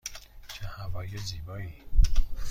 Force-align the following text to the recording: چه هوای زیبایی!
چه 0.47 0.63
هوای 0.67 1.17
زیبایی! 1.17 1.83